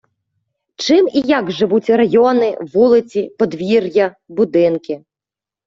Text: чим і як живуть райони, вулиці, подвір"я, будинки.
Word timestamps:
чим 0.75 1.07
і 1.07 1.21
як 1.27 1.51
живуть 1.51 1.89
райони, 1.89 2.57
вулиці, 2.61 3.35
подвір"я, 3.39 4.15
будинки. 4.29 5.03